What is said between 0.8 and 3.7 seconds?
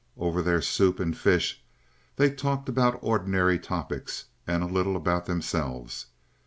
and fish they talked about ordinary